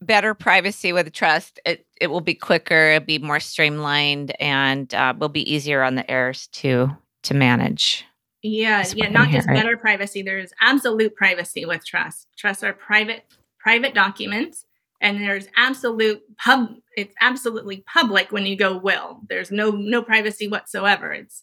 [0.00, 1.60] better privacy with trust.
[1.64, 5.94] It it will be quicker, it'll be more streamlined, and uh, will be easier on
[5.94, 6.90] the heirs to
[7.24, 8.04] to manage.
[8.42, 10.22] Yeah, yeah, not just better privacy.
[10.22, 12.28] There's absolute privacy with trust.
[12.36, 13.24] Trusts are private
[13.58, 14.64] private documents,
[15.00, 16.68] and there's absolute pub.
[16.96, 19.20] It's absolutely public when you go will.
[19.28, 21.12] There's no no privacy whatsoever.
[21.12, 21.42] It's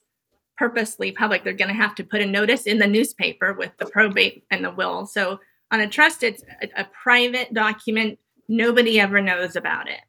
[0.58, 1.44] purposely public.
[1.44, 4.64] They're going to have to put a notice in the newspaper with the probate and
[4.64, 5.06] the will.
[5.06, 5.40] So
[5.72, 10.02] on a trust, it's a, a private document Nobody ever knows about it.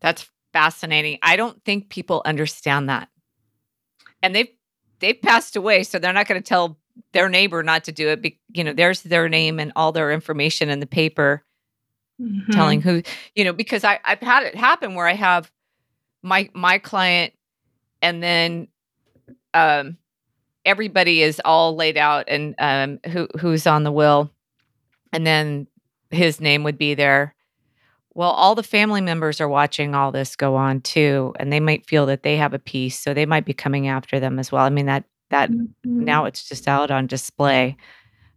[0.00, 1.18] That's fascinating.
[1.22, 3.08] I don't think people understand that.
[4.22, 4.48] And they've
[5.00, 6.78] they've passed away, so they're not going to tell
[7.12, 8.22] their neighbor not to do it.
[8.22, 11.44] Be, you know, there's their name and all their information in the paper,
[12.20, 12.50] mm-hmm.
[12.52, 13.02] telling who
[13.34, 13.52] you know.
[13.52, 15.50] Because I I've had it happen where I have
[16.22, 17.34] my my client,
[18.02, 18.68] and then
[19.54, 19.96] um
[20.64, 24.30] everybody is all laid out and um who who's on the will,
[25.12, 25.66] and then
[26.10, 27.34] his name would be there.
[28.14, 31.86] Well, all the family members are watching all this go on too, and they might
[31.86, 34.64] feel that they have a piece, so they might be coming after them as well.
[34.64, 36.04] I mean that that mm-hmm.
[36.04, 37.76] now it's just out on display,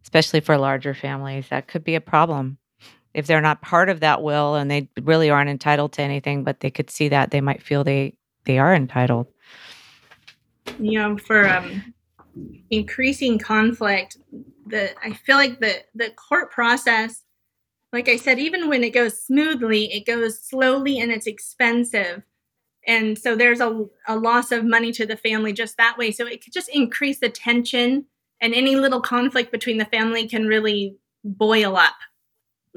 [0.04, 1.48] especially for larger families.
[1.50, 2.58] That could be a problem
[3.14, 6.60] if they're not part of that will and they really aren't entitled to anything, but
[6.60, 8.14] they could see that they might feel they
[8.46, 9.28] they are entitled.
[10.80, 11.94] You know, for um,
[12.70, 14.18] increasing conflict,
[14.66, 17.24] the I feel like the the court process
[17.92, 22.24] like I said, even when it goes smoothly, it goes slowly and it's expensive.
[22.88, 26.12] And so there's a, a loss of money to the family just that way.
[26.12, 28.06] So it could just increase the tension,
[28.42, 31.96] and any little conflict between the family can really boil up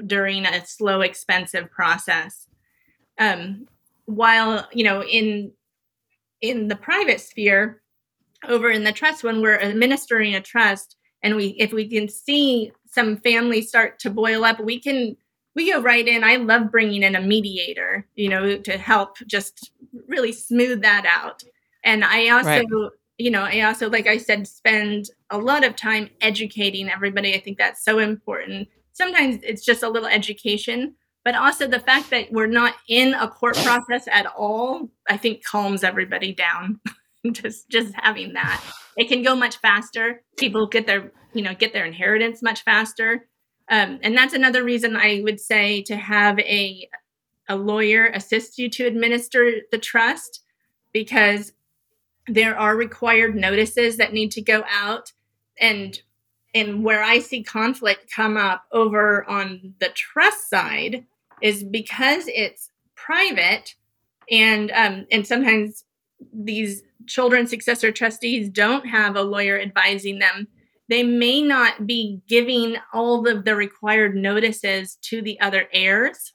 [0.05, 2.47] during a slow, expensive process.
[3.17, 3.67] Um,
[4.05, 5.51] while you know, in
[6.41, 7.81] in the private sphere,
[8.47, 12.71] over in the trust, when we're administering a trust, and we if we can see
[12.93, 15.15] some families start to boil up, we can
[15.55, 16.23] we go right in.
[16.23, 19.71] I love bringing in a mediator, you know, to help just
[20.07, 21.43] really smooth that out.
[21.83, 22.91] And I also, right.
[23.17, 27.35] you know, I also, like I said, spend a lot of time educating everybody.
[27.35, 28.67] I think that's so important.
[28.93, 33.27] Sometimes it's just a little education, but also the fact that we're not in a
[33.27, 36.79] court process at all, I think calms everybody down.
[37.31, 38.63] just just having that.
[38.97, 40.23] It can go much faster.
[40.37, 43.27] People get their you know get their inheritance much faster
[43.69, 46.87] um, and that's another reason i would say to have a
[47.49, 50.41] a lawyer assist you to administer the trust
[50.93, 51.53] because
[52.27, 55.11] there are required notices that need to go out
[55.59, 56.01] and
[56.53, 61.05] and where i see conflict come up over on the trust side
[61.41, 63.75] is because it's private
[64.31, 65.83] and um and sometimes
[66.31, 70.47] these children successor trustees don't have a lawyer advising them,
[70.89, 76.33] they may not be giving all of the required notices to the other heirs.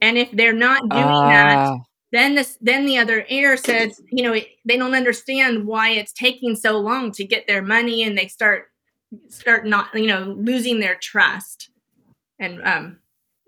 [0.00, 1.28] And if they're not doing uh.
[1.28, 1.78] that,
[2.12, 6.56] then this then the other heir says, you know, they don't understand why it's taking
[6.56, 8.66] so long to get their money and they start
[9.28, 11.70] start not, you know, losing their trust.
[12.38, 12.98] And um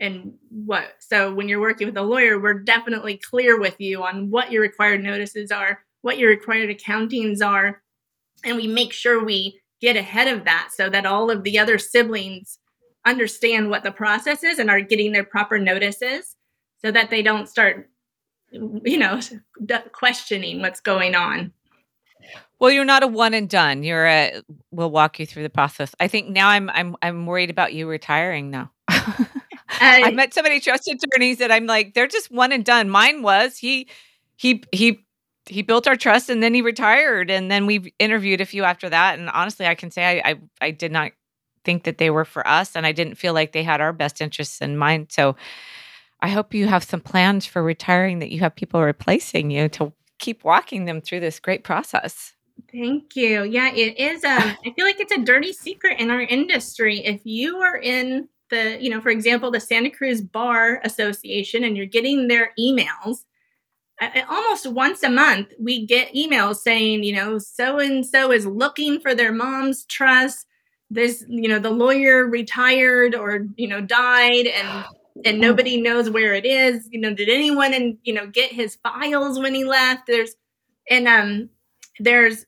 [0.00, 4.30] and what so when you're working with a lawyer we're definitely clear with you on
[4.30, 7.82] what your required notices are what your required accountings are
[8.44, 11.78] and we make sure we get ahead of that so that all of the other
[11.78, 12.58] siblings
[13.06, 16.36] understand what the process is and are getting their proper notices
[16.82, 17.88] so that they don't start
[18.52, 19.20] you know
[19.92, 21.52] questioning what's going on.
[22.58, 23.82] Well you're not a one and done.
[23.82, 25.94] You're a we'll walk you through the process.
[26.00, 28.70] I think now i'm i'm i'm worried about you retiring now
[29.80, 32.90] I, I met so many trust attorneys that I'm like, they're just one and done.
[32.90, 33.88] Mine was he
[34.36, 35.04] he he
[35.46, 38.88] he built our trust and then he retired and then we interviewed a few after
[38.88, 39.18] that.
[39.18, 41.12] And honestly i can say I, I, I did not
[41.64, 44.20] think that they were for us and i didn't feel like they had our best
[44.20, 45.08] interests in mind.
[45.10, 45.36] So
[46.20, 49.92] i hope you have some plans for retiring that you have people replacing you to
[50.18, 52.34] keep walking them through this great process.
[52.70, 53.44] Thank you.
[53.44, 56.98] Yeah it is um i feel like it's a dirty secret in our industry.
[57.04, 61.76] If you are in the, you know, for example, the Santa Cruz Bar Association, and
[61.76, 63.24] you're getting their emails.
[64.28, 68.98] Almost once a month, we get emails saying, you know, so and so is looking
[69.00, 70.46] for their mom's trust.
[70.88, 74.84] This, you know, the lawyer retired or, you know, died and
[75.24, 76.88] and nobody knows where it is.
[76.90, 80.06] You know, did anyone and you know get his files when he left?
[80.06, 80.34] There's
[80.88, 81.50] and um
[81.98, 82.46] there's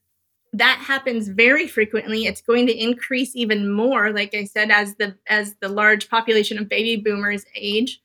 [0.52, 5.14] that happens very frequently it's going to increase even more like i said as the
[5.26, 8.00] as the large population of baby boomers age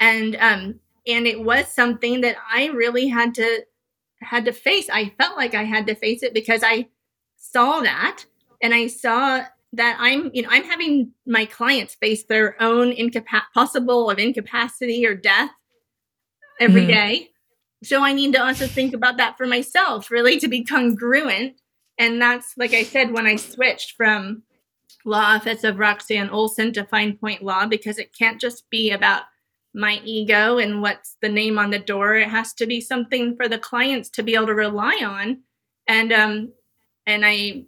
[0.00, 3.64] and um and it was something that i really had to
[4.20, 6.86] had to face i felt like i had to face it because i
[7.36, 8.24] saw that
[8.62, 13.42] and i saw that i'm you know i'm having my clients face their own incapa-
[13.54, 15.50] possible of incapacity or death
[16.60, 16.90] every mm-hmm.
[16.90, 17.28] day.
[17.82, 21.61] so i need to also think about that for myself really to be congruent
[22.02, 24.42] and that's like I said when I switched from
[25.04, 29.22] law office of Roxanne Olson to Fine Point Law because it can't just be about
[29.72, 32.16] my ego and what's the name on the door.
[32.16, 35.42] It has to be something for the clients to be able to rely on.
[35.86, 36.52] And um
[37.06, 37.66] and I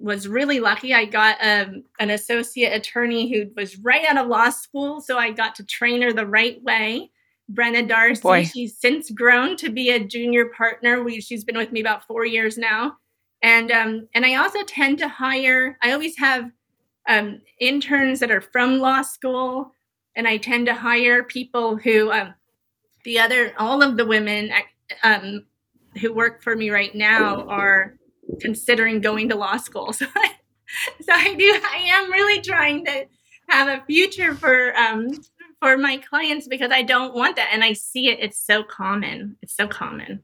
[0.00, 0.92] was really lucky.
[0.92, 5.30] I got um, an associate attorney who was right out of law school, so I
[5.30, 7.10] got to train her the right way.
[7.52, 8.44] Brenna Darcy, Boy.
[8.44, 11.02] she's since grown to be a junior partner.
[11.02, 12.96] We, she's been with me about four years now,
[13.42, 15.78] and um, and I also tend to hire.
[15.82, 16.50] I always have
[17.08, 19.72] um, interns that are from law school,
[20.14, 22.34] and I tend to hire people who um,
[23.04, 24.50] the other all of the women
[25.02, 25.46] um,
[26.00, 27.96] who work for me right now are
[28.40, 29.94] considering going to law school.
[30.02, 30.30] So I,
[31.00, 31.60] so I do.
[31.64, 33.06] I am really trying to
[33.48, 35.08] have a future for um,
[35.60, 38.20] for my clients because I don't want that, and I see it.
[38.20, 39.36] It's so common.
[39.42, 40.22] It's so common.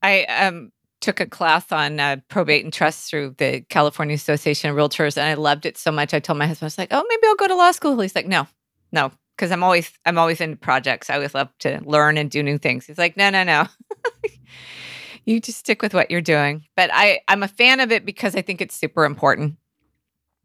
[0.00, 0.70] I um
[1.04, 5.26] took a class on uh, probate and trust through the California Association of Realtors, and
[5.26, 6.14] I loved it so much.
[6.14, 8.14] I told my husband, I was like, "Oh, maybe I'll go to law school." He's
[8.14, 8.48] like, "No,
[8.90, 11.10] no," because I'm always I'm always into projects.
[11.10, 12.86] I always love to learn and do new things.
[12.86, 13.66] He's like, "No, no, no."
[15.26, 16.64] you just stick with what you're doing.
[16.74, 19.56] But I I'm a fan of it because I think it's super important,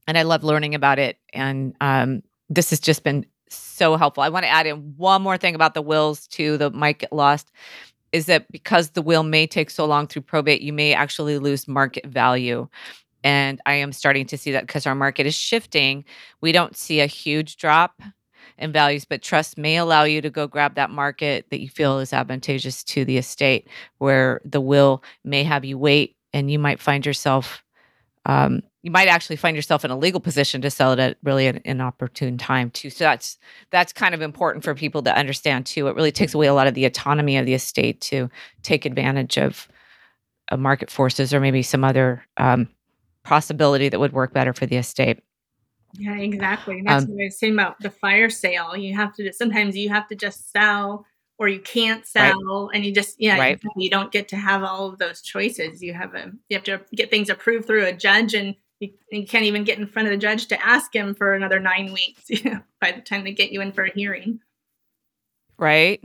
[0.07, 1.19] and I love learning about it.
[1.31, 4.23] And um, this has just been so helpful.
[4.23, 6.57] I want to add in one more thing about the wills too.
[6.57, 7.49] The might get lost
[8.11, 11.67] is that because the will may take so long through probate, you may actually lose
[11.67, 12.67] market value.
[13.23, 16.05] And I am starting to see that because our market is shifting.
[16.41, 18.01] We don't see a huge drop
[18.57, 21.99] in values, but trust may allow you to go grab that market that you feel
[21.99, 26.79] is advantageous to the estate, where the will may have you wait and you might
[26.79, 27.63] find yourself
[28.25, 31.47] um, you might actually find yourself in a legal position to sell it at really
[31.47, 32.89] an, an, opportune time too.
[32.89, 33.37] So that's
[33.71, 35.87] that's kind of important for people to understand too.
[35.87, 38.29] It really takes away a lot of the autonomy of the estate to
[38.63, 39.67] take advantage of,
[40.49, 42.69] of market forces or maybe some other um,
[43.23, 45.19] possibility that would work better for the estate.
[45.93, 46.81] Yeah, exactly.
[46.85, 48.77] That's um, what I was saying about the fire sale.
[48.77, 51.05] You have to sometimes you have to just sell
[51.39, 52.75] or you can't sell right.
[52.75, 53.59] and you just yeah right.
[53.63, 56.63] you, you, don't get to have all of those choices you have a you have
[56.63, 60.07] to get things approved through a judge and you, you can't even get in front
[60.07, 63.23] of the judge to ask him for another nine weeks you know, by the time
[63.23, 64.39] they get you in for a hearing
[65.57, 66.03] right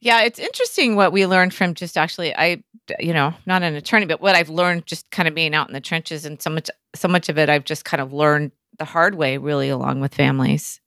[0.00, 2.62] yeah it's interesting what we learned from just actually i
[3.00, 5.74] you know not an attorney but what i've learned just kind of being out in
[5.74, 8.84] the trenches and so much so much of it i've just kind of learned the
[8.84, 10.80] hard way really along with families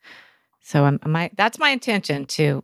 [0.64, 2.64] so I'm, my that's my intention to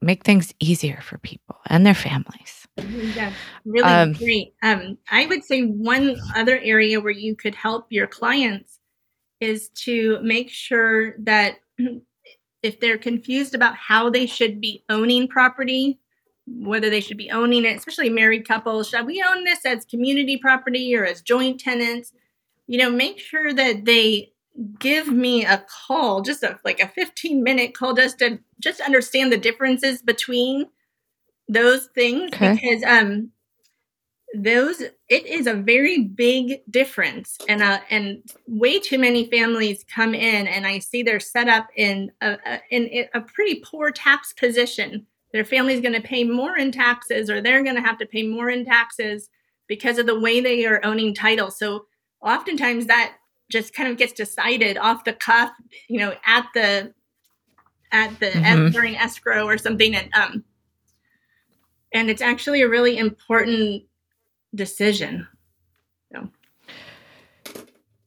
[0.00, 2.66] make things easier for people and their families.
[2.76, 3.32] Yeah,
[3.64, 4.54] really Um, great.
[4.62, 8.78] Um, I would say one other area where you could help your clients
[9.40, 11.56] is to make sure that
[12.62, 15.98] if they're confused about how they should be owning property,
[16.46, 20.36] whether they should be owning it, especially married couples, should we own this as community
[20.36, 22.12] property or as joint tenants?
[22.66, 24.32] You know, make sure that they
[24.78, 29.32] give me a call, just a like a 15 minute call just to just understand
[29.32, 30.66] the differences between
[31.48, 32.54] those things Okay.
[32.54, 33.30] because um
[34.34, 40.14] those it is a very big difference and uh and way too many families come
[40.14, 44.34] in and i see they're set up in a, a in a pretty poor tax
[44.34, 48.04] position their family's going to pay more in taxes or they're going to have to
[48.06, 49.30] pay more in taxes
[49.66, 51.86] because of the way they are owning title so
[52.20, 53.14] oftentimes that
[53.50, 55.50] just kind of gets decided off the cuff
[55.88, 56.92] you know at the
[57.92, 58.72] at the Mhm.
[58.72, 60.44] during escrow or something and um
[61.92, 63.84] and it's actually a really important
[64.54, 65.26] decision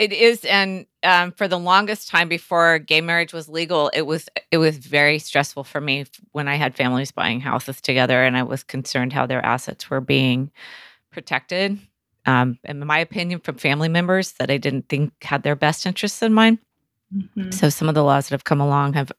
[0.01, 4.27] It is, and um, for the longest time before gay marriage was legal, it was
[4.49, 8.41] it was very stressful for me when I had families buying houses together, and I
[8.41, 10.49] was concerned how their assets were being
[11.11, 11.77] protected.
[12.25, 16.21] Um, in my opinion, from family members that I didn't think had their best interests
[16.21, 16.59] in mind.
[17.51, 19.11] So some of the laws that have come along have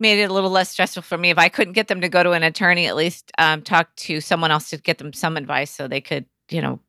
[0.00, 1.30] made it a little less stressful for me.
[1.30, 4.20] If I couldn't get them to go to an attorney, at least um, talk to
[4.20, 6.80] someone else to get them some advice so they could, you know,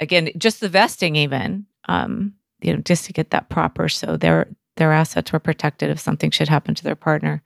[0.00, 4.48] again, just the vesting even, um, you know, just to get that proper so their
[4.76, 7.42] their assets were protected if something should happen to their partner.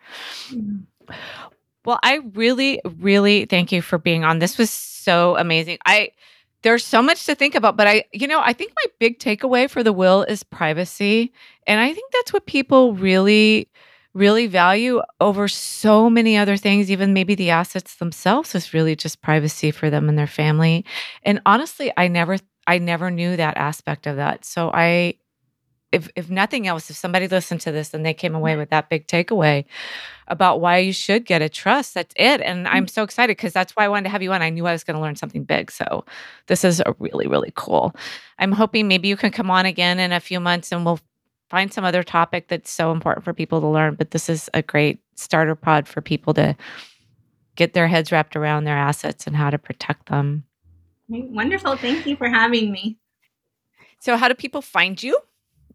[1.85, 4.39] Well, I really, really thank you for being on.
[4.39, 5.79] This was so amazing.
[5.85, 6.11] I
[6.63, 9.69] there's so much to think about, but I, you know, I think my big takeaway
[9.69, 11.33] for the will is privacy.
[11.67, 13.69] And I think that's what people really,
[14.15, 19.23] really value over so many other things, even maybe the assets themselves is really just
[19.23, 20.85] privacy for them and their family.
[21.25, 24.45] And honestly, I never I never knew that aspect of that.
[24.45, 25.15] So I
[25.93, 28.89] if if nothing else, if somebody listened to this and they came away with that
[28.89, 29.65] big takeaway
[30.27, 32.41] about why you should get a trust, that's it.
[32.41, 32.75] And mm-hmm.
[32.75, 34.43] I'm so excited because that's why I wanted to have you on.
[34.43, 35.71] I knew I was going to learn something big.
[35.71, 36.05] So
[36.47, 37.95] this is a really, really cool.
[38.39, 41.01] I'm hoping maybe you can come on again in a few months and we'll
[41.51, 43.95] find some other topic that's so important for people to learn.
[43.95, 46.57] But this is a great starter pod for people to
[47.55, 50.45] get their heads wrapped around their assets and how to protect them.
[51.09, 52.97] wonderful thank you for having me
[54.01, 55.19] So, how do people find you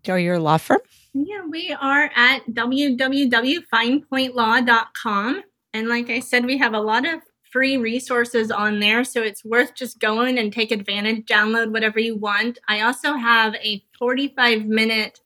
[0.10, 0.80] or your law firm?
[1.14, 5.43] Yeah, we are at www.finepointlaw.com.
[5.74, 9.03] And like I said, we have a lot of free resources on there.
[9.03, 12.60] So it's worth just going and take advantage, download whatever you want.
[12.68, 15.22] I also have a 45 minute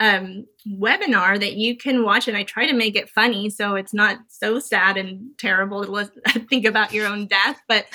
[0.00, 3.94] um, webinar that you can watch, and I try to make it funny so it's
[3.94, 7.60] not so sad and terrible to listen, think about your own death.
[7.68, 7.86] But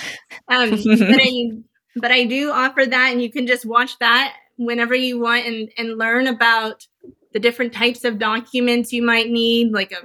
[0.47, 1.51] um, but I
[1.95, 5.69] but I do offer that, and you can just watch that whenever you want and
[5.77, 6.85] and learn about
[7.33, 10.03] the different types of documents you might need, like a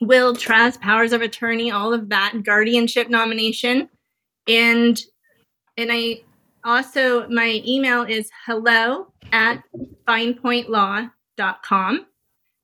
[0.00, 3.88] will, trust, powers of attorney, all of that, guardianship nomination,
[4.48, 5.00] and
[5.76, 6.22] and I
[6.64, 9.62] also my email is hello at
[10.06, 12.06] finepointlaw.com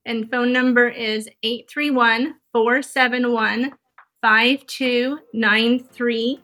[0.07, 3.72] and phone number is 831 471
[4.20, 6.41] 5293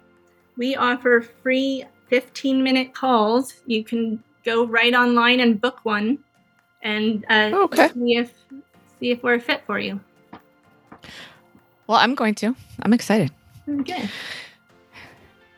[0.57, 3.55] we offer free 15 minute calls.
[3.67, 6.19] You can go right online and book one
[6.83, 7.89] and uh, Okay.
[7.89, 8.33] see if
[9.01, 10.01] see if we're fit for you.
[11.87, 12.55] Well, I'm going to.
[12.83, 13.31] I'm excited.
[13.69, 14.09] Okay.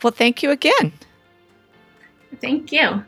[0.02, 0.92] Well, thank you again.
[2.40, 3.02] Thank you.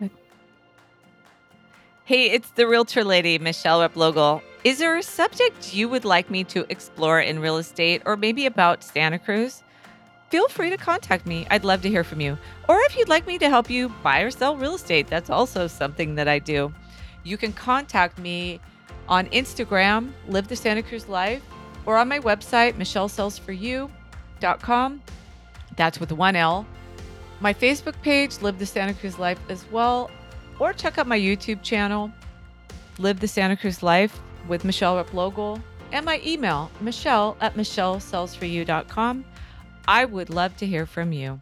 [2.04, 4.40] Hey, it's the realtor lady, Michelle Replogle.
[4.64, 8.46] Is there a subject you would like me to explore in real estate or maybe
[8.46, 9.62] about Santa Cruz?
[10.30, 11.46] Feel free to contact me.
[11.50, 12.38] I'd love to hear from you.
[12.68, 15.66] Or if you'd like me to help you buy or sell real estate, that's also
[15.66, 16.70] something that I do.
[17.24, 18.60] You can contact me
[19.08, 21.42] on Instagram, Live the Santa Cruz Life,
[21.86, 25.02] or on my website, michellesellsforyou.com.
[25.76, 26.66] That's with one L.
[27.40, 30.10] My Facebook page, Live the Santa Cruz Life, as well
[30.58, 32.10] or check out my YouTube channel,
[32.98, 35.62] Live the Santa Cruz Life with Michelle Replogle,
[35.92, 39.24] and my email, michelle at michellesellsforyou.com.
[39.90, 41.40] I would love to hear from you.